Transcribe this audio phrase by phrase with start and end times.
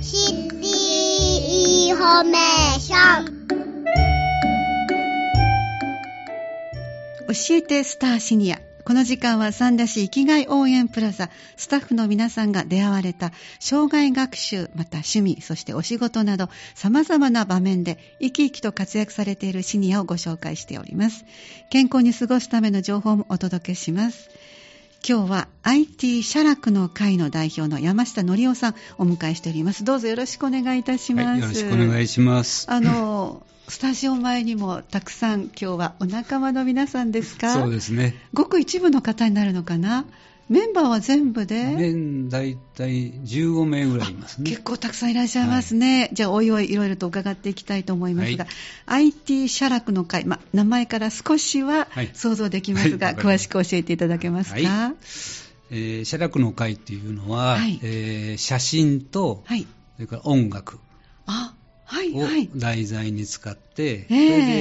[0.00, 0.68] シティ
[1.86, 3.38] インフォメーション
[7.26, 8.60] 教えてスターシニア。
[8.84, 21.26] この時間は三田市生きがい応援プラザ、スタッフの皆さんが出会われた、生涯学習、また趣味、そしてお仕事など、様々な場面で生き生きと活躍されているシニアをご紹介しております。
[21.68, 24.30] 健康に過ごすための情報もお届けします。
[25.06, 29.84] 今日は IT 社楽の会の代表の山下則夫さんお迎えしております。
[29.84, 31.26] どうぞよろしくお願いいたします。
[31.28, 32.66] はい、よろしくお願いします。
[32.70, 37.52] あの、スタジオ前にもたくさん今日はお仲間の皆さんですか？
[37.54, 38.16] そうですね。
[38.34, 40.04] ごく一部の方になるのかな？
[40.48, 41.62] メンバーは全部で？
[41.64, 44.50] 年大体15名ぐらいいますね。
[44.50, 46.00] 結構たくさんいらっしゃいますね。
[46.00, 48.46] はい、じゃあ、おいおいいろいろと伺っていきたいと思いますが、
[48.86, 54.56] はい、IT 社楽の会、まあ、名前から少しは想像できますが、はい、詳しく教えていただけますか？
[54.56, 54.94] はい
[55.70, 60.78] えー、社楽の会っていうのは、はいえー、写真と、はい、それから音楽。
[61.26, 61.54] あ
[62.14, 64.18] を題材に使って、それ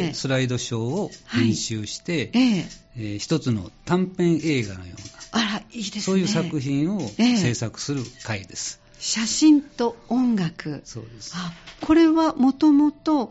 [0.07, 2.65] でスライドショーを編集して、えー
[2.97, 6.01] えー、一つの短編映画のような、あら、いいですね。
[6.01, 8.79] そういう作品を制作する会です。
[8.95, 10.81] えー、写真と音楽。
[10.85, 11.33] そうです。
[11.35, 13.29] あこれはもともと、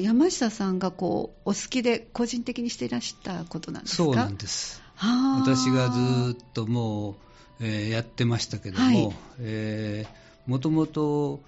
[0.00, 4.04] 山下さんがこう、お好きで個人的にしていらしたことなんですか？
[4.04, 4.80] そうなんです。
[4.96, 7.14] 私がずっともう、
[7.60, 11.42] えー、やってましたけども、はいえー、もともと、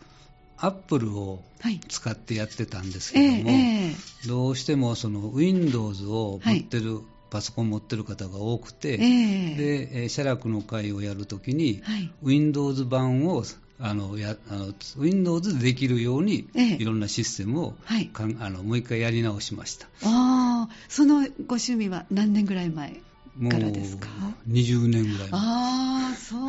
[0.61, 1.43] アップルを
[1.89, 9.57] 使ってやってたんですけども、はいえー、どうしてもその Windows を持ってる、はい、パソコン持ってる方が多くて、えー、
[10.03, 13.45] で、写楽の会をやるときに、はい、Windows 版を
[13.81, 19.87] あのやあの Windows でできるように、えー、いろんなシステムを、はい、あのもう一回やり直しました。
[20.05, 23.01] あそのご趣味は何年ぐらい前
[23.49, 24.09] からですか
[24.49, 25.88] ？20年ぐらいああ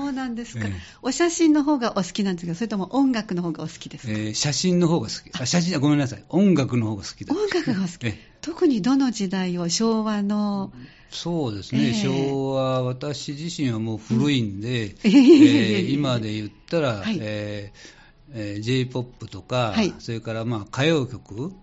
[0.10, 2.56] そうなんですか、えー、お写真の方がお好きなんですか。
[2.56, 5.40] それとも音楽の方がお好きですか、えー、写真の方が好き。
[5.40, 6.24] あ写真ごめんなさい。
[6.30, 10.74] 音楽の方が好きです音楽が好き、えー、特にどの時代を昭和の
[11.12, 21.54] そうですね、えー、昭和、私自身はもう古いんで、うん、えー、今で言ったら、はい、えー、J−POP とか、はい、それからまあ歌謡曲、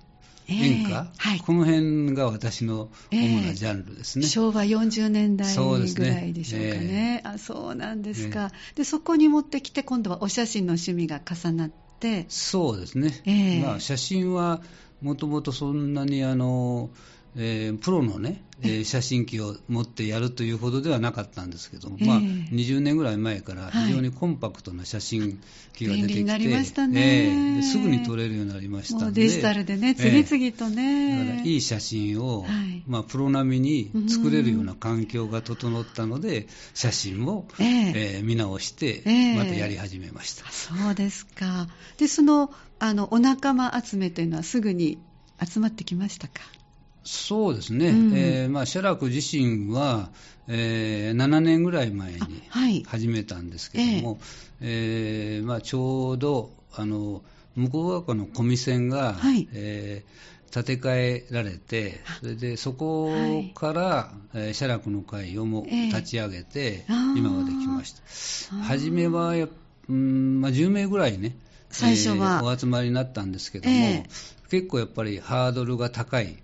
[0.48, 4.24] 演歌、はい、この辺が私の主なジャンルですね。
[4.24, 6.78] えー、昭和40年代ぐらいでしょうかね。
[6.78, 11.70] ねえー、あそうなんですか、えー、で、そこに持ってきて、今度はお写真の趣味が重なっ
[12.00, 12.26] て。
[12.28, 13.22] そうですね。
[13.24, 14.62] えー、まあ、写真は
[15.00, 16.90] もともとそんなにあの、
[17.38, 25.38] えー、プロのね、えー、 写真機を持ってやるというほどではなかったんですけども、えー、まあ、20年ぐらい前から非常にコンパクトな写真
[25.74, 39.02] 機が出てきて、えー、すぐに撮れるようになりましたので、デジタルでね、次々とね、だからいい写真を、はい、まあ、プロ並みに作れるような環境が整ったので、写真を、えー、見直して、
[39.36, 40.50] またやり始めました。
[40.50, 41.68] そうですか。
[41.98, 44.98] で、その、あの、お仲間集めというのはすぐに
[45.44, 46.40] 集まってきましたか？
[47.06, 50.10] そうですね、うん、えー、まあ、写楽自身は、
[50.48, 54.18] えー、7年ぐらい前に始めたんですけども、はい、
[54.60, 57.22] えー、まあ、ちょうどあの
[57.54, 63.10] 向こう側の小見線が、はい、えー、建て替えられて、それでそこ
[63.54, 66.84] から、はいえー、写楽の会をも立ち上げて、
[67.16, 68.56] 今まで来ました。
[68.56, 69.34] 初めは
[69.88, 71.36] うんまあ、10名ぐらいね、
[71.70, 76.36] 最初は、えー、お集まりになったんですけども、えー、結構やっぱりハードルが高い。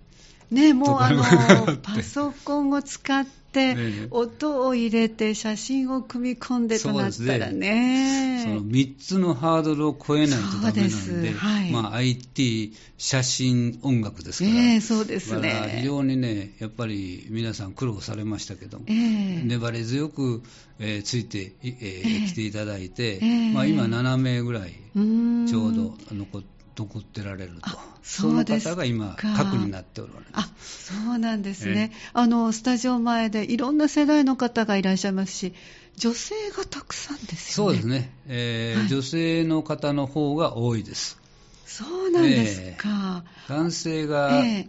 [0.53, 1.23] ね、もうあの
[1.81, 3.75] パソコンを使って、
[4.09, 11.71] 音を入れて、写真を組み込んでとなったらね、その3つのハードルを超えないとダメなんで、はい。
[11.71, 15.77] まあ、IT、写真、音楽ですから、えー、そうですね。
[15.77, 20.41] 非常にね、やっぱり皆さん苦労されましたけども、えー、粘り強く、
[20.79, 23.19] えー、ついて、えー、来ていただいて、
[23.53, 26.62] まあ、今、7名ぐらい、ちょうど残って。
[26.75, 27.69] 残ってられると、
[28.01, 30.91] その方が今、核になっておられます。
[30.93, 35.53] あそうなんですね、えー、あのスタジオ前でいろんな世代の方がいらっしゃいますし、
[35.97, 37.73] 女性がたくさんですよね。
[37.73, 41.19] そうですね、えーはい、女性の方の方が多いです。
[41.65, 43.23] そうなんですか。
[43.47, 44.67] えー、男性が、え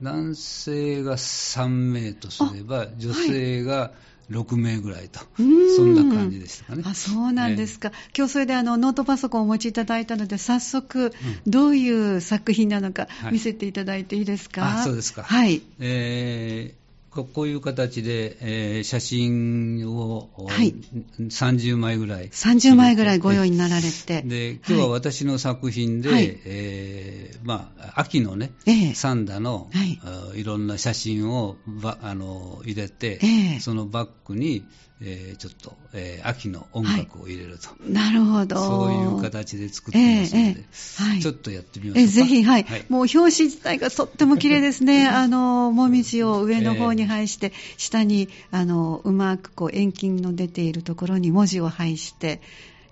[0.00, 3.92] ー、男性が3名とすれば、女性が、
[4.32, 5.42] 6名ぐらいと、そ
[5.82, 6.82] んな感じでしたかね。
[6.86, 11.12] あそうなんですか、えー、今日それであのノートパソコンをお持ちいただいたので、早速、
[11.46, 14.62] どういう作品なのか見せていただいていいですか？
[14.62, 15.22] はい、あそうですか。
[15.22, 15.62] はい。
[15.78, 16.81] えー
[17.12, 20.74] こういう形で、えー、写真を、はい、
[21.20, 22.28] 30枚ぐらい。
[22.30, 24.22] 30枚ぐらいご用意になられて。
[24.22, 34.64] で、今日は私の作品で、はい、えー、まあ、秋のね、えー、サンダの、はい、いろんな写真をばあの入れて、えー、そのバッグに、
[35.04, 38.56] えー、ちょっと、えー、秋の音楽を入れると、はい、なるほど。
[38.56, 41.10] そういう形で作ってますので、えーえー。
[41.10, 45.06] はい、ちょっとやってみましょうか、えー、ぜひ、はい、はい、もう表紙自体がとっても綺麗ですね。
[45.08, 52.40] あのもみじを上の方に配して、下にあのうまくこう遠近の出ているところに文字を配して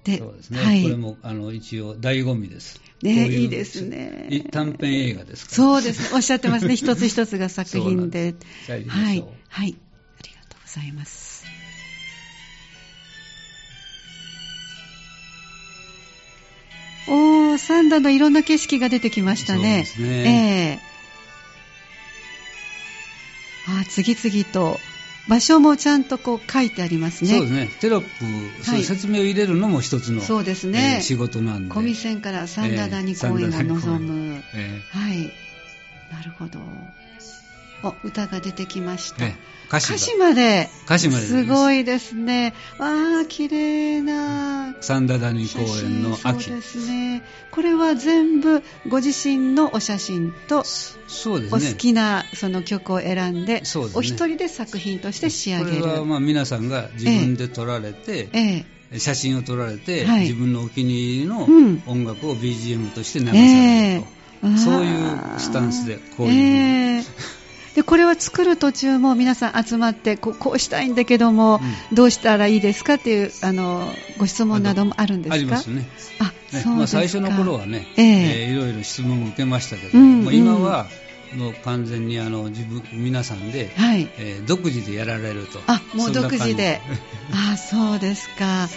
[0.05, 2.81] でそうですね、はい、これもあの一応醍醐味です。
[3.03, 4.45] ねいいですね。
[4.51, 5.57] 短編映画ですから。
[5.57, 6.09] そうですね。
[6.15, 6.77] おっしゃってますね。
[6.77, 8.35] 一つ一つが作品で。
[8.69, 8.85] はい。
[8.87, 9.25] はい。
[9.49, 9.67] ありが
[10.49, 11.40] とうございます
[18.01, 19.85] のいろんな景色が出てきましたね。
[19.87, 20.81] そうですね。
[23.67, 24.79] えー、あ次々と
[25.29, 27.31] 場所もちゃんとこう書いてありますね。
[27.31, 27.71] そうですね。
[27.81, 31.75] テロップ、はい、説明を入れるのも一つのそうですね、えー、仕事なんで。
[31.75, 35.33] 小見線から三田谷公園が望む、えー、はい。
[36.13, 36.59] なるほど。
[37.83, 39.25] お歌が出てきました。
[39.69, 40.69] 歌詞まで。
[40.85, 41.27] 歌詞まで。
[41.27, 42.55] すごいですね。
[42.79, 44.75] わあ、綺麗な。
[44.81, 46.45] 三田谷公園の秋。
[46.45, 47.23] そうですね。
[47.53, 51.69] これは全部ご自身のお写真と、そうですね。
[51.69, 53.63] お好きなその曲を選んで、ね、
[53.95, 55.81] お一人で作品として仕上げる。
[55.83, 61.45] これはまあ皆さんが自分で撮られて、えええ写真を撮られて、はい、自分のお気に入りの
[61.87, 64.09] 音楽を BGM として流されると。
[64.43, 67.40] えー、そういうスタンスでこういう、えー
[67.75, 73.89] でこれは作る途中も皆さん集まってここうしたいんだけども、うん、どうしたらいいですかっていうあの
[74.19, 75.35] ご質問などもあるんですか？
[75.35, 75.89] ありますね。
[76.19, 76.65] あね。
[76.67, 80.87] まあ、最初の頃はね、えー、えー、いろいろ質問を受けましたけど、うんうん、今は
[81.37, 84.11] もう完全にあの自分皆さんで、はい。
[84.19, 85.61] えー、独自でやられると。
[85.67, 86.81] あもう独自で。
[87.53, 88.69] あそうですか。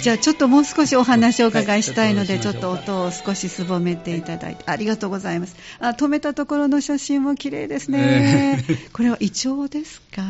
[0.00, 4.64] じゃあちょっともう少しお話をお伺いしたいので、はい、ちょっと音を少しすぼめていただいて。
[4.66, 5.56] ありがとうございます。
[5.80, 10.22] あ止めたところの写真も綺麗ですね、えー、 これはイチョウですか？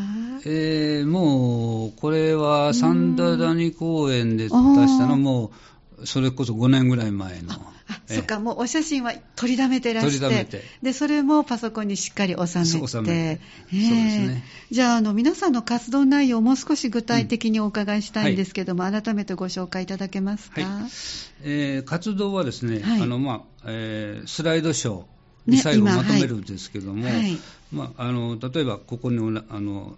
[0.44, 5.52] えー、もうこれは三田谷公園で出したのも
[6.05, 7.55] それこそ5年ぐらい前の
[8.06, 13.12] そっか、もうお写真は取りだめてらして、でそれもパソコンにしっかり収めて、収めて。
[13.12, 20.91] えー、そうですね、じゃああの、皆さんの活動内容をもう少し具体的にお伺いしたいんですけども、うんはい、改めてご紹介いただけますか、はい、
[21.43, 25.05] えー、活動はですね、はい、あのまあえー、スライドショー
[25.47, 27.39] に最後まとめるんですけども、ね
[27.73, 29.19] まあ、あの例えばここに
[29.49, 29.97] あの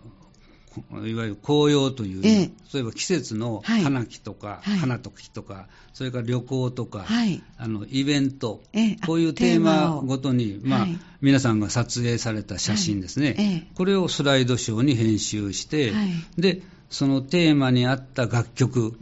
[1.07, 15.93] いわゆる紅葉という、ええ、例えば季節の花木とか、はい、花と木とか、それから旅行とか、はい、あのイベント、え、こういうテーマごとに、まあ、はい、皆さんが撮影された写真ですね、これをスライドショーに編集して、
[16.37, 18.97] でそのテーマに合った楽曲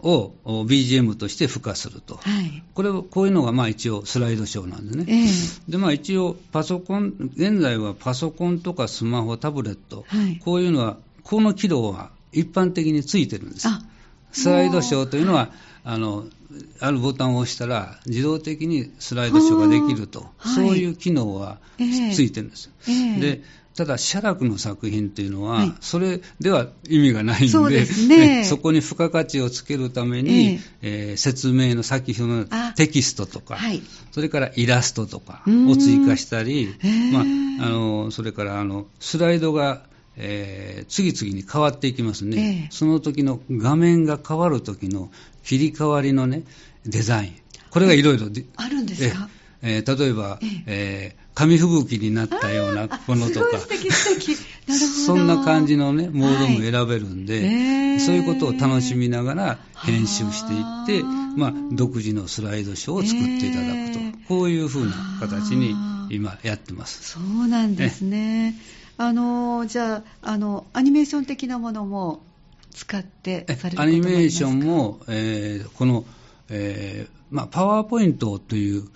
[0.00, 10.96] を BGM として付加すると、はい、これこういうのがまあ一応スライドショーなんですね、えー、でまあ、一応パソコン現在はパソコンとかスマホタブレット、はい、こういうのは
[11.26, 13.68] この機能は一般的についてるんです。
[14.30, 15.50] スライドショーというのは、
[15.82, 16.24] あの、
[16.78, 22.70] あるボタンを押したら自動的にスライドショーができると、そういう機能はついてるんです。
[22.86, 23.42] えー、で
[23.74, 33.82] ただ、写楽の作品というのは、はい、それでは意味がないんで、そでね、 そこに付加価値をつけるために、えー、えー、説明の先ほどのテキストとか、はい、
[34.12, 36.74] それからイラストとかを追加したり、
[37.12, 37.22] まあ、
[37.66, 39.82] あのそれからあのスライドが
[40.16, 45.10] えー、次々に変わっていきますね、えー、その時の画面が変わる時の
[45.44, 46.42] 切り替わりのね
[46.86, 47.34] デザイン。
[47.70, 49.28] これがいろいろあるんですか、
[49.62, 53.46] えー、例えば、えー、えー、紙吹雪になったようなものとか。
[55.06, 57.86] そんな感じのねモードも選べるんで、はいえ。
[57.96, 61.02] ー、そういうことを楽しみながら編集していって、
[61.36, 65.74] まあ、独自のスライドショーを作っていただくと、えー、こういうふうな形に
[66.10, 67.10] 今やってます。
[67.10, 68.54] そうなんですね
[68.98, 72.22] あのじゃああのアニメーション的なものも
[72.70, 76.04] 使ってアニメーションも、えー、この、
[76.50, 78.88] えーまあ、パワーポイントという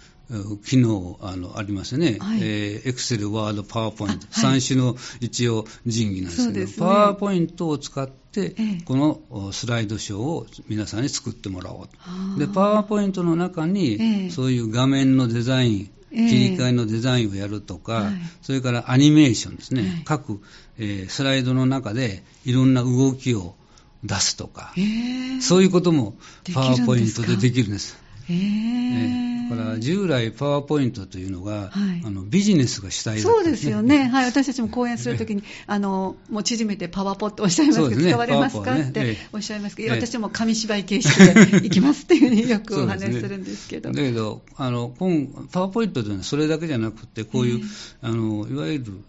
[0.65, 11.89] 機能あのありますね、エクセル、ワード、パワーポイント、はい、3種の一応人技なんですけど、ね、パワーポイントを使って、ええ、このスライドショーを皆さんに作ってもらお
[12.37, 18.13] うでパワーポイントの中に、え、そういう画面のデザイン切り替えのデザインをやるとか、はい、
[18.43, 20.41] それからアニメーションですね、はい、各、
[20.79, 23.55] えー、スライドの中でいろんな動きを
[24.03, 24.73] 出すとか、
[25.41, 26.15] そういうことも
[26.55, 27.99] パワーポイントでできるんです。
[28.29, 43.91] えー、だから従来パワーポイントというのが、はい、あのビジネスが主体ね、そうですよね、はい、私たちも講演するときに、 あのもう縮めてパワポっておっしゃいますけど、ね、使われますか、ね、っておっしゃいますけど、私も紙芝居形式で行きますっていうふうによくお話しするんですけど。
[43.93, 49.01] だけどあの今パワーポイントというのはそれだけじゃなくてこういう、えー、あのいわゆる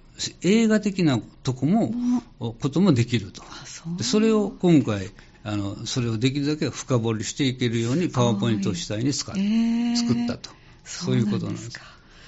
[0.42, 1.94] 映画的なとこも、
[2.40, 3.42] こともできると。
[3.66, 5.10] そそれを今回、
[5.44, 10.50] あのそれをできるだけ深掘りしていけるようにパワーポイントを主体に使っ、えー、作ったと。
[10.84, 11.82] そういうことなんですか。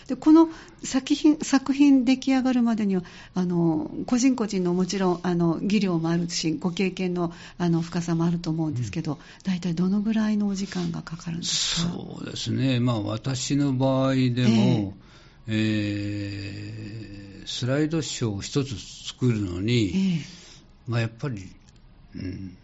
[0.07, 0.49] でこの
[0.83, 3.03] 作品作品出来上がるまでには
[3.35, 11.91] あの個人個人のもちろんあの技量もあるしご経験のあの深さもあると思うんですけど、うん、大体どのぐらいのお時間がかかるんですか？
[11.93, 14.93] そうですね、まあ、私の場合でも、えー。
[15.47, 18.75] えー、スライドショーを一つ
[19.07, 20.21] 作るのに、えー、
[20.87, 21.49] まあ、やっぱり、
[22.15, 22.57] うん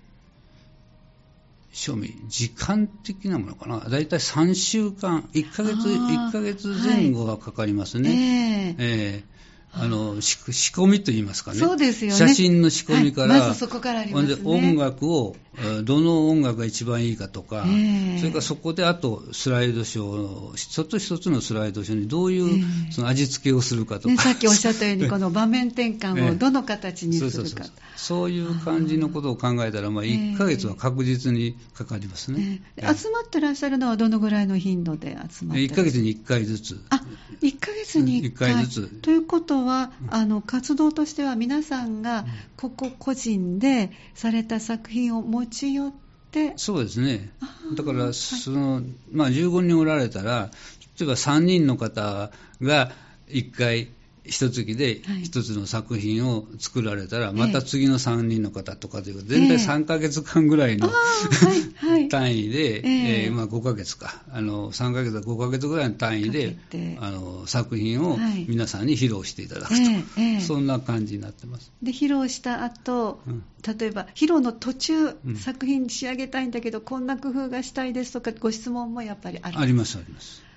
[1.71, 8.09] 賞味、時間的なものかな、だいたい3週間、1ヶ月、1ヶ月前後がかかりますね。
[8.09, 9.38] はい、えー
[9.71, 10.37] あの仕
[10.73, 12.17] 込みといいますかね、そうですよね。
[12.17, 15.35] 写真の仕込みから、はい、まずそこからあります、ね、音楽を、
[15.83, 27.71] どの音楽が一番いいかとか、えー、それからそこであとスライドショー、一つ一つのスライドショーにどういうその味付けをするかとか、ね、さっきおっしゃったように、この場面転換を どの形にするか、そうそうそう。
[27.95, 36.81] そういう感じのことを考えたら、まあ、1ヶ月は確実にかかりますね、えー、集まってらっしゃるのはどのぐらいの頻度で集まって1ヶ月に1回ずつ。
[36.89, 36.98] あ
[37.41, 38.87] 1ヶ月に1回 ,1 回ずつ。
[39.01, 42.25] ということは、あの活動としては皆さんが
[42.57, 45.93] ここ個人でされた作品を持ち寄っ
[46.31, 46.53] て。
[46.57, 47.31] そうですね。
[47.75, 50.51] だからその、はい、まあ、15人おられたら
[50.99, 52.91] 例えば3人の方が
[53.29, 53.89] 1回
[54.29, 62.81] 一月で一つの作品を作られたら、はい、また次の3人の方とかという全体3ヶ月間ぐらいの、はい、 単位で、
[63.25, 64.23] えー、まあ、5ヶ月か。
[64.31, 66.57] あの3ヶ月か5ヶ月ぐらいの単位で
[66.99, 68.17] あの作品を
[68.47, 71.71] 皆さんに披露していただくと、えー、そんな感じになってます。
[71.81, 73.43] で披露した後、うん、
[73.79, 74.93] 例えば披露の途中、
[75.25, 79.59] うん、作品に仕上げたいんだけどこんな工夫がしたいですとかご質問もやっぱりある。
[79.59, 80.48] ありますあります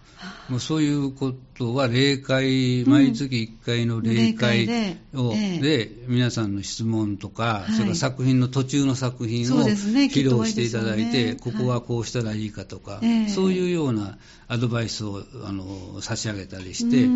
[0.49, 17.09] もうそういうことは例会、毎月1回の例会を、で皆さんの質問とか、それから作品の途中の作品を披露していただいて、ここはこうしたらいいかとか、そういうようなアドバイスをあの差し上げたりして、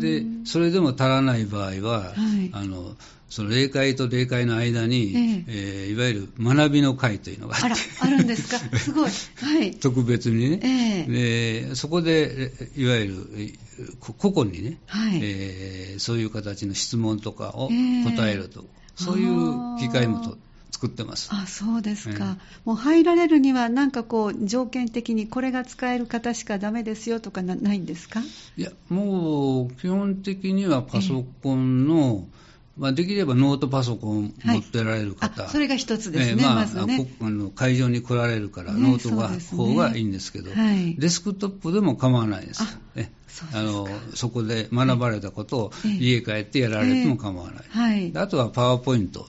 [0.00, 2.12] でそれでも足らない場合は、
[2.52, 2.96] あの
[3.30, 5.44] その霊界と霊界の間に、ええ。
[5.48, 7.66] えー、いわゆる学びの会というのがあって。
[7.68, 10.60] ああるんですか、 すごい、はい、特別にね、
[11.08, 13.54] えで、そこでいわゆる
[13.98, 15.20] 個々にね、はい。
[15.22, 17.70] えー、そういう形の質問とかを
[18.04, 18.64] 答えると、
[18.94, 20.38] そういう機会もと
[20.70, 21.28] 作ってます。
[21.32, 28.20] あそうですか、もう入られるには、なんかこう、条件的にこれが使える方しかだめですよとかないんですか？
[28.56, 32.44] いや、もう基本的にはパソコンの、えー
[32.76, 37.08] まあ、できればノートパソコン持ってられる方、はい、それが一つですね、えー、まあ、まずね。
[37.20, 42.62] あの会場に来られるから、ノートが、ね、方がいいんですけど、はい、デスクトップでも構わないです。
[42.96, 43.12] ね、
[43.52, 49.28] あのそこで学ばれたことを家帰ってやられても構わない、えーはい、あとはパワーポイント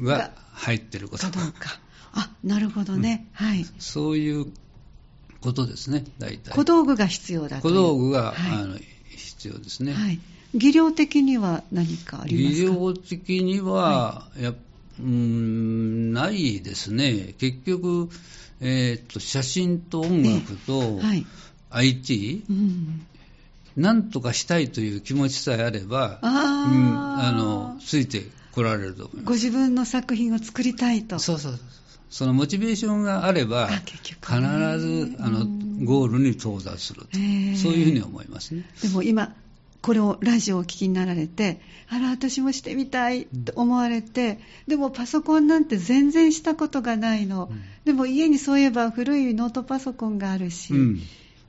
[0.00, 1.26] が入ってること。
[2.14, 4.52] あなるほどね、うん、はい、そういう
[5.40, 6.52] ことですね大体。
[6.52, 8.76] 小道具が必要だと小道具が、あの
[9.16, 10.20] 必要ですね、はい
[10.54, 12.70] 技量的には何かありますか？
[12.70, 14.54] 技量的には、はい、や
[15.00, 18.10] うんないですね、結局、
[18.60, 21.00] えーと、写真と音楽と
[21.70, 23.06] IT、うん、
[23.76, 29.24] なんとかしたいという気持ちさえあれば、あ,、うん、あのついてこられると思います。
[29.24, 31.18] ご自分の作品を作りたいと。
[31.18, 31.58] そうそう
[32.10, 34.36] そのモチベーションがあれば、必
[34.78, 35.46] ずあの
[35.86, 37.22] ゴールに到達すると、そう
[37.72, 38.68] いうふうに思いますね。
[38.82, 39.34] でも今、
[39.82, 47.50] これをラジオをお聞きになられて、あら、私もしてみたいと思われて、でもパソコンなんて全然したことがないの。
[47.50, 51.00] うん、でも家にそういえば古いノートパソコンがあるし、うん、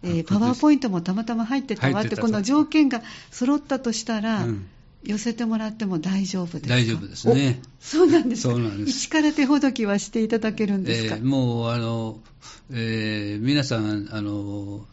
[0.01, 4.65] えー、パワーポイントもたまたま入ってたわって、この条件が揃ったとしたら、うん
[5.05, 6.75] 寄せてもらっても大丈夫ですか？
[6.75, 7.61] 大丈夫ですね。
[7.81, 8.53] そうなんですか？
[8.53, 8.99] そうなんです。
[8.99, 12.21] 一から手ほどきはしていただけるんですか、えー、もう、あの、
[12.71, 14.85] えー、皆さん、あの、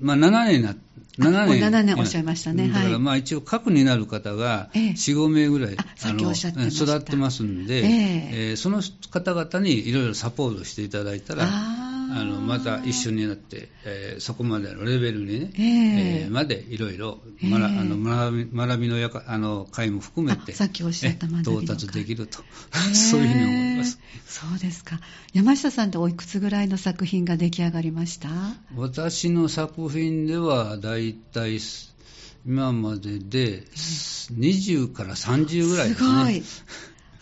[0.00, 0.74] まあ、7年な、
[1.18, 1.60] 7年。
[1.60, 2.68] 7年おっしゃいましたね。
[2.68, 11.46] だから、まあ、一応、核になる方が4、5名ぐらい、あの育ってますんで、えー、その方々にいろいろサポートしていただいたら、
[12.14, 22.38] あのまた一緒になって、えー、そこまでのレベルにね、えー、までいろいろ学びのやかあの会も含めてさっきおっしゃった到達できると、
[22.94, 23.98] そういうふうに思います。
[24.26, 25.00] そうですか。
[25.32, 28.28] 山下さんっておいくつぐらいの作品が出来上がりました？
[28.76, 31.60] 私の作品ではだいたい
[32.44, 36.08] 今までで20から30ぐらいですね。
[36.08, 36.42] すごい。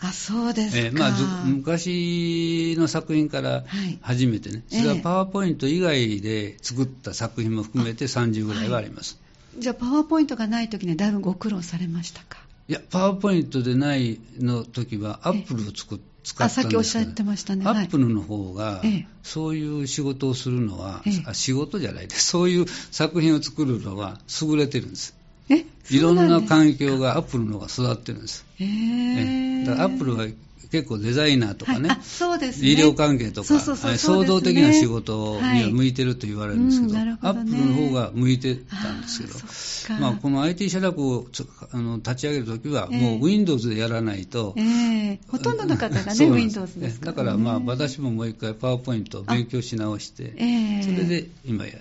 [0.03, 1.11] あそうですか、えーまあ、
[1.45, 3.63] 昔の作品から
[4.01, 9.19] 初めてね、はい、それはパワーポイント以外で作った作品も含めて30ぐらいはあります。
[9.57, 12.39] じゃあパワーポイントがない時にはだいぶご苦労されましたか？
[12.67, 17.63] いや、パワーポイントでないの時は、アップルを作っ使ったんですさっきおっしゃってましたね。
[17.65, 18.81] アップルの方が、
[19.23, 22.25] そういう仕事をするのは、あ仕事じゃないです。
[22.25, 25.15] そういう作品を作るのは優れてるんです。
[25.51, 28.45] えいろんな環境がアップルの方が育ってるんです。
[28.59, 30.25] えー、だからアップルは
[30.71, 32.69] 結構デザイナーとかね、はい、そうですね。
[32.69, 41.25] 医療関係とか、そうそうそう創造的な仕事には向いてると言われるんですけど、はいうんどね、アップルの方が向いてたんですけど、まあ、この IT 写楽を
[41.73, 51.73] あの立ち上げるときは、もう Windows でやらないと、えー、ほとんどの方がね、Windows ですから、ね、だからまあ私ももう一回、パワーポイントを勉強し直して、えー、それで今や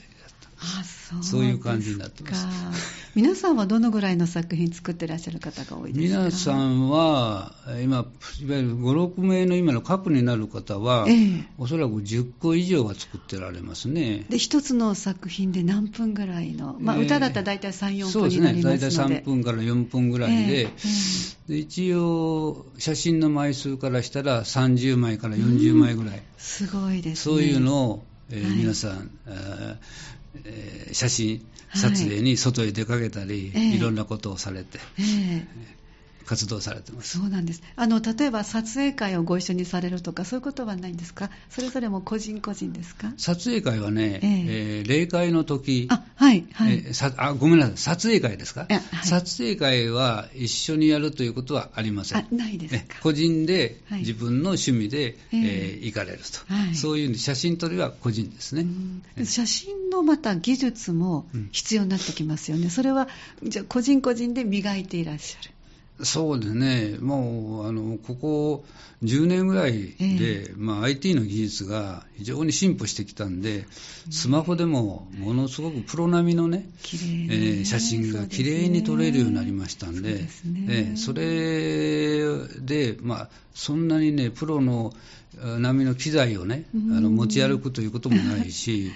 [0.62, 6.18] あそうそういう感じになってます皆さんはどのぐらいの作品作ってらっしゃる方が多いですか？
[6.20, 7.52] 皆さんは
[7.82, 8.06] 今いわ
[8.40, 14.26] ゆる56名の今の核になる方は、ええ、おそらく10個以上は作ってられますね。
[14.28, 19.04] で一つの作品で何分ぐらいの、まあ、歌だったら大体34分になりますので、そうですね。
[19.06, 20.60] 大体3分から4分ぐらいで。
[20.60, 20.68] え、
[21.48, 29.76] で一応写真の枚数からしたら30枚から40枚ぐらい、すごいです、ね、そういうのを、えー、皆さん、えー、
[30.92, 31.44] 写真
[31.74, 35.46] 撮影に外へ出かけたり、はい、いろんなことをされて、えー、
[36.26, 37.18] 活動されてます。
[37.18, 37.62] そうなんです。
[37.76, 41.30] あの例えば撮影会をご一緒にされるとかそういうことはないんですか？
[41.48, 43.12] それぞれも個人個人ですか？
[43.16, 47.76] 撮影会はね、えー、えー、霊会の時あはいはい、えー、あごめんなさい。
[47.76, 52.18] 撮影会ですか、はい、撮影会は一緒にやるということはありません。
[52.18, 53.00] あないですか？
[53.02, 58.66] 個人で、自分の趣味で、えー、えー、行かれると、はい、そういう写真撮りは個人ですね。
[59.24, 63.08] 写真のまた技術も必要になってきますよね、うん、それは
[63.42, 65.50] じゃ個人個人で磨いていらっしゃる
[66.02, 68.64] そうですね、もうあのここ
[69.02, 73.66] 10年ぐらいで、えー、まあ、IT の技術が非常に進歩してきたんで、
[74.10, 80.66] スマホでもものすごくプロ並みのね、えー、写真がきれいに撮れるようになりましたんで、そ、ね。
[80.68, 84.92] えー、それで、まあ、そんなにね、プロの
[85.58, 88.90] 並みの機材をね、あの持ち歩くということもないし、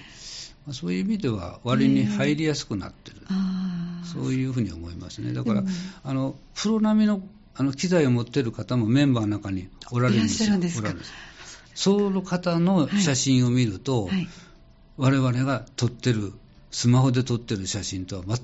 [0.72, 5.32] そういう意味では割に入りやすくなってる、えー、そういうふうに思いますね。
[5.34, 5.62] だから、
[6.02, 7.20] あのプロ並みの
[7.56, 10.58] あの機材を持っている方もメンバーの中におられるんですよ。
[10.58, 10.82] です
[11.74, 14.28] その方の写真を見ると、はいはい、
[14.96, 16.32] 我々が撮ってる、
[16.70, 18.36] スマホで撮ってる写真とは、ま、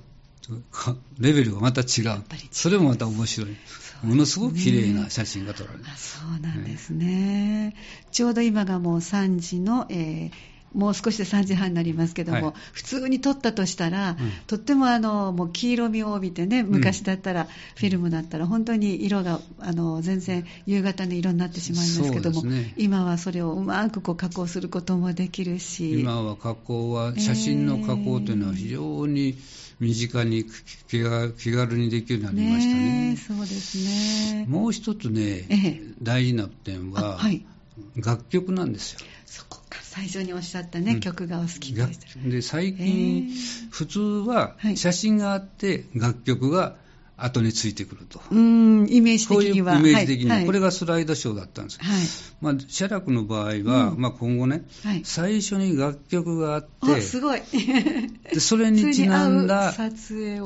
[1.18, 2.22] レベルがまた違う。
[2.50, 3.56] それもまた面白い。
[4.02, 5.84] ものすごく綺麗な写真が撮られる。
[5.96, 7.74] そうなんですね。
[8.12, 29.36] ちょうど今がもう3時の、えーもう少しで3時半になりますけども、はい、普通に撮ったとしたら、うん、とってもあのもう黄色みを帯びてね、昔だったら、うん、フィルムだったら、本当に色があの全然夕方の色になってしまいますけども、ね、今はそれをうまくこう加工することもできるし、今は加工は、写真の加工というのは非常に
[29.80, 30.44] 身近に
[30.88, 33.10] 気軽にできるようになりましたね。
[33.10, 33.78] ねそうです
[34.36, 34.46] ね。
[34.46, 37.44] もう一つね、ええ、大事な点は、はい、
[37.96, 39.00] 楽曲なんですよ。
[40.00, 41.86] 最初におっしゃったね、うん、曲がお好きで
[42.24, 43.30] で最近、
[43.70, 46.76] 普通は写真があって楽曲が
[47.18, 48.18] 後についてくると。
[48.30, 49.74] うん、イメージ的には。
[49.74, 51.78] こういうイメージ的には、はい、これがスライドショーだったんです。
[51.78, 52.00] はい、
[52.40, 53.54] まあ、写楽の場合は、う
[53.94, 57.42] ん、まあ、今後ね、はい、最初に楽曲があって、すごい
[58.32, 59.74] でそれにちなんだ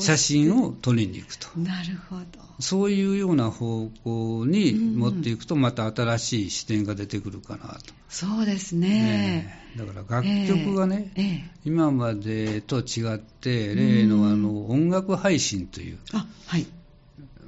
[0.00, 1.46] 写真を撮りに行くと。
[1.60, 2.24] なるほど。
[2.58, 7.94] そういうような方向に持っていくと、また新しい視点が出てくるかなと。
[8.14, 8.88] そうですね。
[8.88, 15.98] ねだから楽曲がね、えーえー、今までと違って、例のあの音楽配信という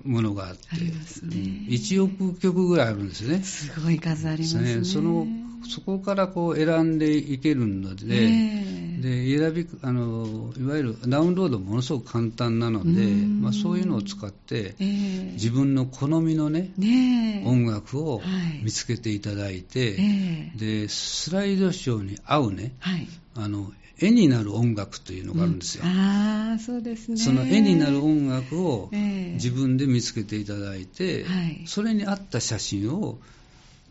[0.02, 0.84] ものがあって、あね、
[1.68, 3.44] 1億曲ぐらいあるんですね。
[3.44, 4.84] すごい数ありますね。
[4.84, 5.28] その
[5.68, 18.22] そこからこう選んでいけるので、えー、で選びあのいわゆるダウンロードものすごく簡単なので、まあ、そういうのを使って、えー、自分の好みのね、ね音楽を
[18.62, 20.02] 見つけていただいて、は
[20.56, 23.06] い、でスライドショーに合うね、はい、
[23.36, 25.84] あの絵になる音楽というのがあるんですよ。
[25.84, 27.16] うん、あそうですね。
[27.16, 33.18] その絵になる音楽を自分で見つけていただいて、はい、それに合った写真を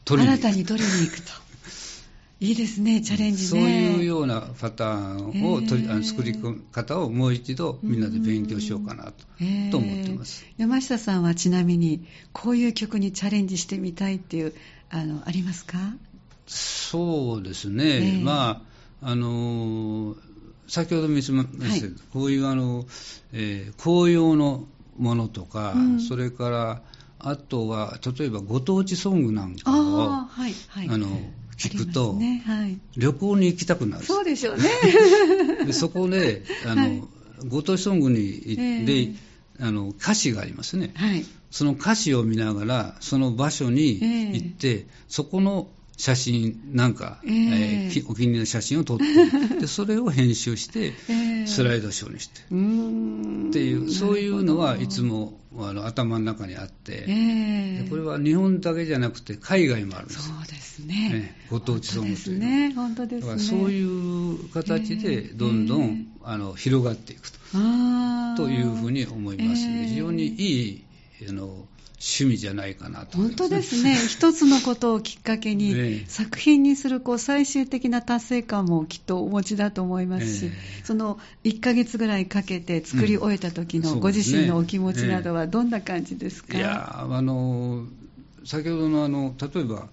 [0.03, 0.41] 撮りに行く。
[0.41, 1.44] 新たに撮りに行くと。
[2.45, 3.49] いいですね、チャレンジね。
[3.49, 6.35] そういうようなパターンを取り、あの作り
[6.71, 9.11] 方をもう一度みんなで勉強しようかなと,、
[9.71, 10.45] と思ってます。
[10.55, 14.53] 山下さんはちなみに、こういう曲にチャレンジしてみたいっていう、
[14.91, 15.77] あの、ありますか？
[16.45, 18.21] そうですね。
[18.23, 18.61] ま
[19.01, 20.15] あ、あの
[20.67, 22.85] 先ほど見せましたけど、はい、こういうあの、
[23.33, 24.67] えー、紅葉の
[24.99, 26.81] ものとか、うん、それから、
[27.17, 31.07] あとは、例えばご当地ソングなんかを、あ,、はいはい、あの
[31.57, 34.05] 聞くと、ねはい、旅行に行きたくなる。
[34.05, 35.65] そうでしょうね。
[35.65, 37.03] でそこで あの、はい、
[37.47, 39.13] ご当地ソングに、で
[39.59, 43.99] あの歌詞がありますね、はい、その歌詞を見ながらその場所に
[44.33, 49.05] 行って、そこの写真なんか、えー、えー、お気に入りの写真を撮って
[49.61, 50.93] でそれを編集して、
[51.45, 60.27] スライドショーにして、えー、っていうそういうのはいつもあの頭の中にあって、えー、これは日本だけじゃなくて海外もあるんです。
[60.27, 67.39] そうですね、ね、ご当地ソングというね、本当ですね、だからそういう形でどんどん、あの広がっていくと。
[68.35, 69.65] というふうに思います。
[69.67, 70.83] ね、非常にいい
[71.29, 71.65] あの
[72.05, 87.87] 趣味じゃないかなと、ね、本当ですね、一つのことをきっかけに、 作品にするこう最終的な達成感もきっとお持ちだと思いますし、えー、その1ヶ月ぐらいかけて作り終えた時のご自身のお気持ちなどはどんな感じですか、いやあの
[88.45, 89.89] 先ほどのあの例えば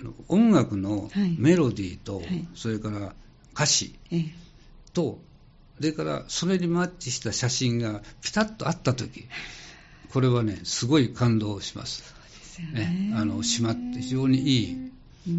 [0.00, 1.08] あの音楽の
[1.38, 3.14] メロディーと、はい、それから
[3.54, 3.94] 歌詞
[4.94, 5.20] と、
[5.76, 9.28] それからそれにマッチした写真がピタッと合った時
[10.12, 12.14] これはね、すごい感動します。
[12.74, 14.76] ね、ね、あの島って非常にいい、
[15.26, 15.30] え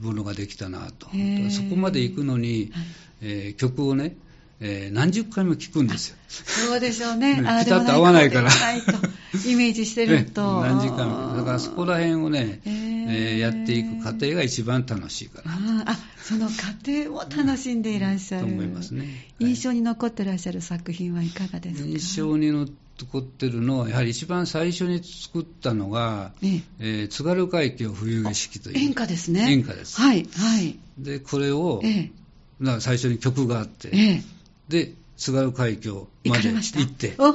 [0.00, 1.08] ー、ものができたなと。
[1.50, 2.72] そこまで行くのに、
[3.20, 4.16] えー、曲をね、
[4.60, 6.16] えー、何十回も聴くんですよ。
[6.28, 7.36] そうでしょうね。
[7.36, 8.50] ピタッと合わないから。
[8.50, 10.62] イメージしてると。
[10.62, 11.36] 何時間も。
[11.36, 15.90] だからそこら辺をね、えー、やっていく過程が一番楽しいかなあ。
[15.92, 16.52] あ、その過
[16.86, 18.46] 程を楽しんでいらっしゃる。
[18.46, 19.28] と思いますね。
[19.40, 21.88] 印象に残ってらっしゃる作品はいかがですか？
[21.88, 26.84] 印象に残残ってるのは、やはり一番最初に作ったのが、ええ。
[27.04, 28.78] ー、津軽海峡冬景色という。
[28.78, 29.50] 演歌ですね。
[29.52, 30.00] 演歌です。
[30.00, 30.78] はい、はい。
[30.98, 32.12] で、これを、え
[32.60, 34.22] え、最初に曲があって、ええ、
[34.68, 37.28] で、津軽海峡まで行って、 で青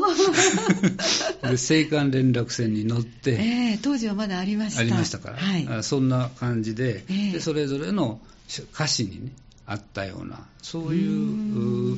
[1.47, 4.81] 函連絡船に乗って、えー、当時はまだありました。
[4.81, 8.19] ありましたから、はい、そんな感じでえー、で、それぞれの
[8.73, 9.31] 歌詞に、ね、
[9.65, 11.97] あったような、そういう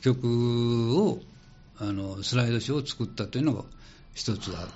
[0.00, 1.20] 曲を
[1.82, 3.64] あのスライドショーを作ったというのが
[4.14, 4.68] 一つある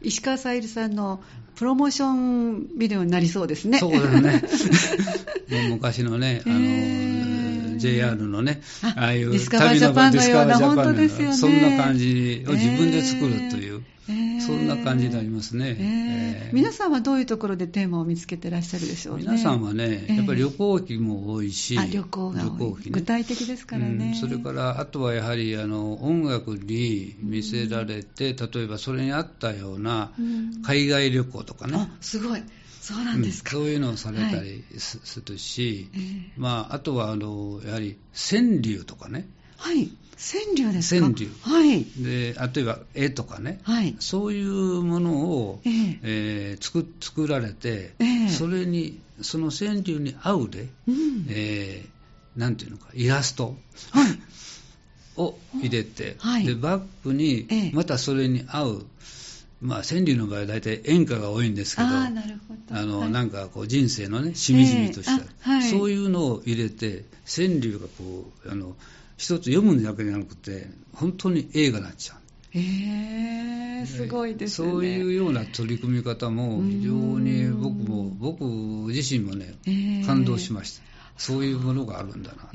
[0.00, 1.22] 石川さゆりさんの
[1.54, 3.78] プロモーションビデオになりそうですね。
[3.78, 4.42] そうですね。
[5.70, 7.35] 昔のね、あの、えー、
[7.78, 8.60] JR のね、
[8.96, 11.36] ああいうディスカバージャパンのような、本当ですよね。
[11.36, 13.82] そんな感じを自分で作るという。
[14.08, 14.26] えー。
[14.46, 19.24] そんな感じになりますね、えー、皆さんはどういうところでテーマを見つけてらっしゃるでしょうね。
[19.24, 30.12] 皆さんはね、やっぱり旅行記も多いし、旅行が多い、ね、具体的ですからね、うん、それからあとはやはりあの音楽に見せられて、うん、例えばそれに合ったような
[30.64, 32.42] 海外旅行とかね、うん、あすごい
[32.86, 36.04] そうなんですか、そういうのをされたりするし、はい
[36.36, 41.28] まあ、あとはあのやはり川柳とかね、はい川柳ですか川柳。
[41.42, 41.84] はい。
[41.84, 43.60] で、例えば絵とかね。
[43.64, 43.96] はい。
[43.98, 53.58] そういうものを、えー、えー、作作られて、えー、それに、その川柳に合うで、うん、えー、なんていうのか、イラスト。
[53.90, 54.18] はい。
[55.18, 58.86] を入れて、はい、でバッグにまたそれに合う、
[59.60, 68.76] まあ、川柳の場合は大体演歌が多いんですけど、あなるほどあの、はい、なんかこう人生のね、しみじみとした、えーはい、そういうのを入れて、川柳がこう、あの
[69.16, 72.18] 一つ読むんだけじゃなくて、本当に映画になっちゃう。
[72.58, 74.70] へー、すごいですね。
[74.70, 78.44] そういうような取り組み方も非常に僕も、僕
[78.88, 79.54] 自身もね、
[80.06, 80.95] 感動しました。
[81.16, 82.48] そういうものがあるんだなと。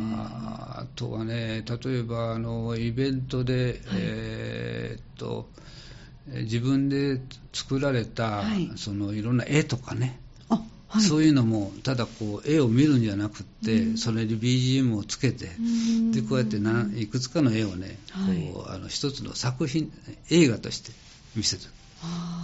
[0.00, 5.48] まあ、あとはね、例えばあのイベントで、はい、えー、っと
[6.28, 7.20] 自分で
[7.52, 10.18] 作られた、はい、そのいろんな絵とかね、
[10.88, 15.46] はい、そういうのもただこう絵を見るんじゃなくって、うん、それに BGM をつけて、
[16.12, 16.56] でこうやって
[17.00, 19.92] いくつかの絵をね、はい、こうあの一つの作品
[20.30, 20.92] 映画として
[21.34, 21.62] 見せる。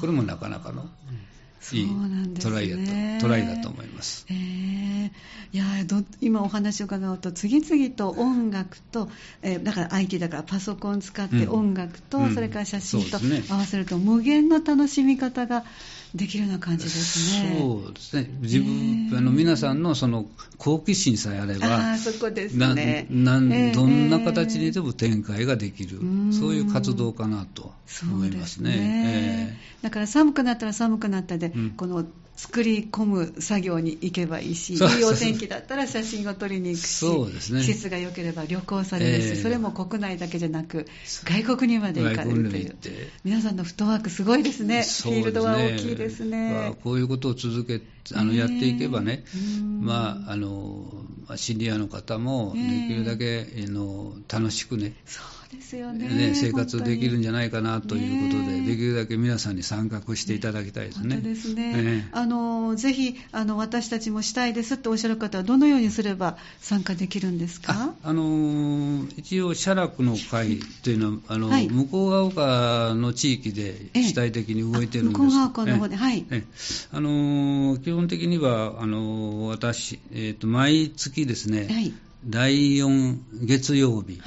[0.01, 0.89] これもなかなかの、
[1.73, 4.27] いいトライだとトライだと思います。
[4.29, 5.11] えー、
[5.53, 5.65] いや
[6.21, 9.09] 今お話を伺うと次々と音楽と、
[9.43, 13.19] えー、だから IT だからパソコン使って音楽と、うん、それから写真と
[13.53, 15.65] 合わせると無限の楽しみ方が
[16.15, 17.57] できるような感じですね。
[17.59, 18.29] そうですね。
[18.41, 20.27] 自分、あの皆さんのその
[20.59, 23.07] 好奇心さえあれば、あそこですね。
[23.09, 25.99] ななどんな形にでも展開ができる、
[26.33, 27.73] そういう活動かなと
[28.03, 28.73] 思いますね。
[28.73, 32.05] すねだから寒くなったら寒くなったで、うん、この
[32.37, 40.87] 作り込む作業に行けばいいし、いいお天気だったら写真を撮りに行くし、そうですね、季節が良ければ旅行されるし、えー、それも国内だけじゃなく、
[41.25, 42.77] 外国にまで行かれるという、
[43.25, 45.15] 皆さんのフットワーク、すごいですね、すね。
[45.15, 46.53] フィールドは大きいですね。
[46.53, 47.81] まあ、こういうことを続け
[48.15, 49.25] あのやっていけばね、
[49.81, 50.87] まあ、あの
[51.37, 54.95] シニアの方もできるだけ、えー、の楽しくね。
[55.07, 61.17] そうですよね、ね、生活できるんじゃないかなということで、できるだけ皆さんに参画していただきたいですね。
[61.19, 62.09] ですね。
[62.13, 67.95] あのぜひあの私たちもしたいですっておっしゃる方はどのようにすれば参加できるんですか？
[68.03, 75.21] あの一応写楽の会というのはあの、はい、向こうが丘の地域で主体的に動いてるんです。
[75.21, 76.25] 向こうが丘の方で、はい。
[76.93, 81.67] あの基本的にはあの私えっ、ー、と毎月ですね。
[81.71, 81.93] はい
[82.25, 84.21] 第4月曜日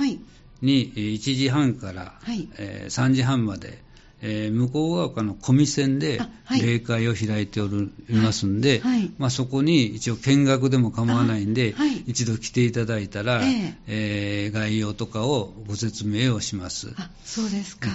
[0.61, 2.47] に1時半から、はい。
[2.57, 3.83] えー、3時半まで、
[4.21, 6.19] えー、向こう側の小見線で
[6.61, 8.99] 例会を開いておりますんで、はい。
[8.99, 16.93] はい、まあ、そこに一応見学でも構わないんで、はい、一度来ていただいたら、えー、えー、概要とかをご説明をします。
[16.97, 17.89] あそうですか、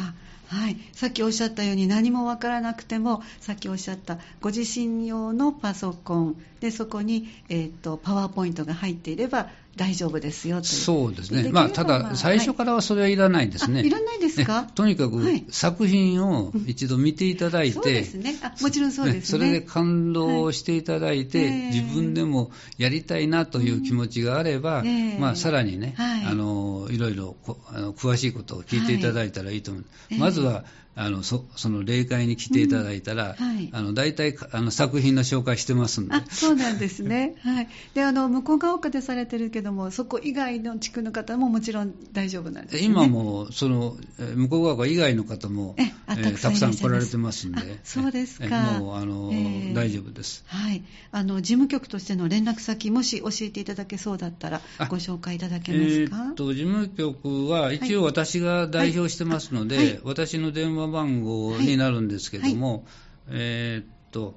[0.50, 18.36] はい、さっきおっしゃったように何もわからなくてもさっきおっしゃったご自身用のパソコンでそこに、えーと、パワーポイントが入っていれば大丈夫ですよとそうですね、まあ、ただ、最初からはそれはいらないんですね、はい、いらないですか、とにかく、作品を一度見ていただいて、そうですね。
[18.42, 24.84] あもちろんそうですね、それで感動していただいて、はい、自分でもやりたいなという気持ちがあれば、
[25.18, 27.36] まあ、さらにね、はい、あのいろいろ
[27.72, 29.84] あの詳しいことを聞いていただいたらいいと思う、
[30.18, 30.64] まずは
[31.00, 36.14] あのそその霊界に来ていただいたら、うんはい、あの大体あの作品の紹介してますんで。
[36.30, 37.36] そうなんですね。
[37.40, 37.68] はい。
[37.94, 43.96] で、あの向こうが丘でされてるけども、そこ以外の地区の方ももちろん大丈夫なんです、ね、今もその
[44.34, 47.80] 向こうが丘以外の方もええー、たくさん来られてますんで。
[47.82, 48.78] そうですか。
[48.78, 50.44] もうあの、えー、大丈夫です。
[50.48, 50.82] はい。
[51.12, 54.60] あの事務局としての連絡先もし教えていただけそうだったら
[54.90, 56.26] ご紹介いただけますか？
[56.28, 62.82] えー、と事務局は一応私が代表してますので、はいはい、私の電話番号になるんですけども、はい、
[63.30, 64.34] えー、っと、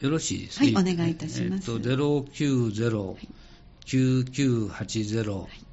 [0.00, 0.72] よろしいですね。
[0.72, 1.70] はい、お願いいたします。
[1.70, 1.90] えー、っと、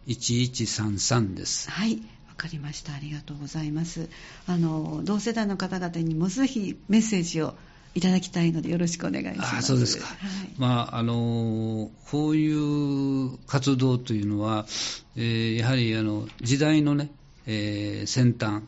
[0.08, 1.72] 090-9980-1133です。
[1.72, 1.96] はい。
[2.28, 2.94] わかりました。
[2.94, 4.10] ありがとうございます。
[4.48, 7.56] あの、同世代の方々にもぜひメッセージを
[7.96, 9.56] いただきたいのでよろしくお願いします。
[9.58, 10.06] あそうですか。
[10.06, 10.18] はい、
[10.58, 14.68] まああのこういう活動というのは、
[15.16, 17.10] えー、やはりあの時代のね、
[17.48, 18.64] えー、先端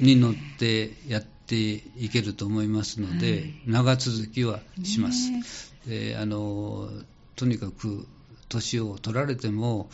[0.00, 5.74] に乗ってやっていけると思いますので、はい、長続きはします。
[5.86, 6.88] であの
[7.36, 8.06] とにかく
[8.48, 9.88] 年を取られても、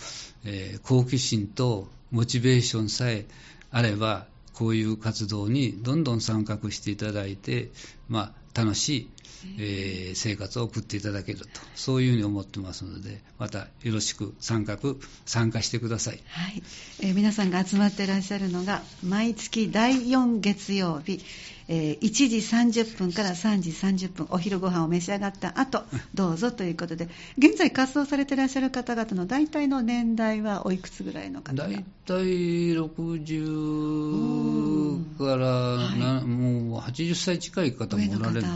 [0.45, 3.27] えー、好奇心とモチベーションさえ
[3.71, 7.71] あればこういう活動にどんどん参画していただいて、
[8.09, 9.11] まあ、楽しい
[9.59, 14.79] えー、生活を送っていただけると、そういうふうに思ってますので、またよろしく参画、
[15.27, 16.21] 参加してください。
[16.29, 16.62] はい、
[17.01, 21.21] えー、皆さんが集まっていらっしゃるのが、毎月第4月曜日、
[21.68, 22.38] えー、1時
[22.83, 38.46] 30分から3時30分、お昼ご飯を召し上がった後、どうぞということで、現在活動されていらっしゃる方々の大体の年代はおいくつぐらいの方大体60から、はい、もう80歳近い方もおられる。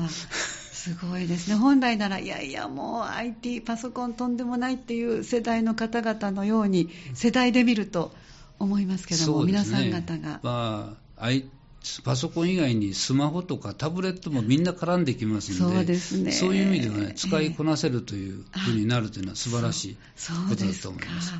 [0.89, 8.13] すごいですね、本来なら、いやいや、もう IT、パソコンとんでもないっていう世代の方々のように、世代で見ると
[8.59, 10.41] 思いますけども、ね、皆さん方が。
[10.43, 11.29] まあ
[12.05, 19.97] パソコン以外にスマホとかタブレットもみんな絡んできますので、そうですね、そういう意味ではね、使いこなせるというふうになるというのは素晴らしい
[20.49, 21.35] ことだと思います。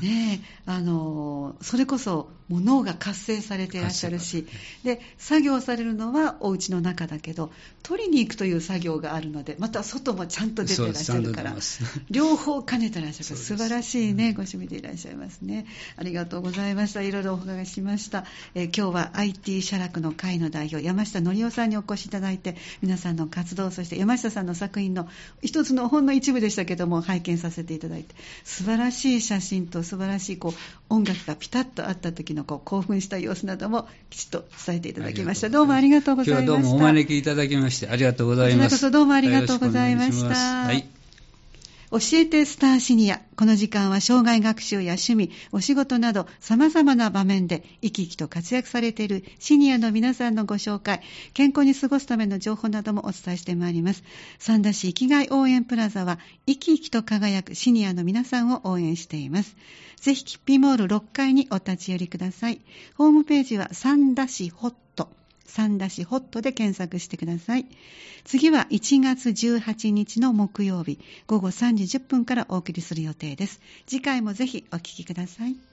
[0.00, 4.46] ねあのそれこそもう脳が活性されていらっしゃるし
[4.82, 7.50] で作業されるのはお家の中だけど
[7.82, 11.54] 取りに行くという作業があるのでまた外もちゃんと出ていらっしゃるから
[12.10, 15.66] 両方兼ねてらっしゃる素晴らしいね、ご趣味でいらっしゃいますね。
[15.96, 17.02] ありがとうございました。
[17.02, 18.24] いろいろお伺いしました、
[18.54, 25.08] えー、今日は IT 社楽の会の代表山下則夫さんにお越しいただいて皆さんの活動そして山下さんの作品の
[25.42, 30.52] 一つのほんの一部でしたけども拝見させていただいて素晴らしい写真と素晴らしいこう
[30.88, 35.48] 音楽がピタッとあった時のこう興奮した様子などもきちっと伝えていただきました。
[35.48, 36.52] どうもありがとうございました。
[36.52, 38.76] 今日はどうもお招きいただきましてありがとうございます。
[38.76, 40.28] こちらこそどうもありがとうございました。
[40.34, 40.99] はい。
[41.90, 43.20] 教えてスターシニア。
[43.34, 51.02] この時間は障害学習や趣味、お仕事など様々な場面で生き生きと活躍されているシニアの皆さんのご紹介、
[51.34, 54.04] 健康に過ごすための情報などもお伝えしてまいります。
[54.38, 59.56] 三田市生きがい応援プラザは生き生きと輝くシニアの皆さんを応援しています。
[59.96, 62.60] ぜひキッピーモール6階にお立ち寄りください。
[62.94, 65.19] ホームページは三田市ホット。
[65.50, 67.66] 三田市ホットで検索してください。
[68.24, 73.60] 次は1月18日の木曜日午後3時10分からお送りする予定です。
[73.86, 75.69] 次回もぜひお聴きください。